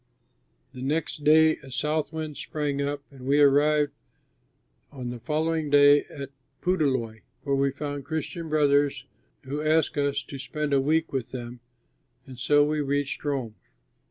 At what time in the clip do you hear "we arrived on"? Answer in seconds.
3.23-5.11